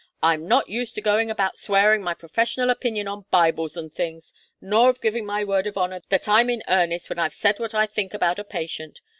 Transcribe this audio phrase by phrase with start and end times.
[0.23, 4.93] I'm not used to going about swearing my professional opinion on Bibles and things, nor
[4.93, 7.85] to giving my word of honour that I'm in earnest when I've said what I
[7.85, 8.99] think about a patient.